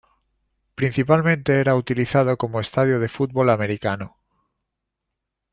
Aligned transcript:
Principalmente 0.73 1.59
era 1.59 1.75
utilizado 1.75 2.35
como 2.35 2.59
estadio 2.59 2.99
de 2.99 3.07
fútbol 3.07 3.51
americano. 3.51 4.17